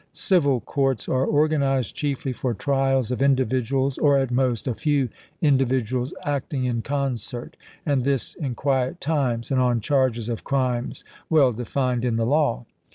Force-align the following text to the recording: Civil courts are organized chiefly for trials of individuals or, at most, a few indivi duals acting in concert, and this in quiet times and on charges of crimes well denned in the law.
Civil 0.13 0.61
courts 0.61 1.07
are 1.07 1.23
organized 1.25 1.95
chiefly 1.95 2.33
for 2.33 2.55
trials 2.55 3.11
of 3.11 3.21
individuals 3.21 3.99
or, 3.99 4.17
at 4.17 4.31
most, 4.31 4.67
a 4.67 4.73
few 4.73 5.09
indivi 5.43 5.79
duals 5.87 6.11
acting 6.23 6.65
in 6.65 6.81
concert, 6.81 7.55
and 7.85 8.03
this 8.03 8.33
in 8.33 8.55
quiet 8.55 8.99
times 8.99 9.51
and 9.51 9.61
on 9.61 9.79
charges 9.79 10.27
of 10.27 10.43
crimes 10.43 11.03
well 11.29 11.53
denned 11.53 12.03
in 12.03 12.15
the 12.15 12.25
law. 12.25 12.65